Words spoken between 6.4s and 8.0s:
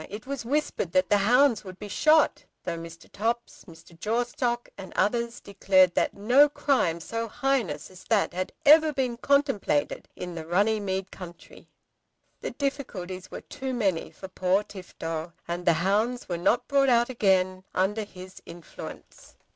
crime so heinous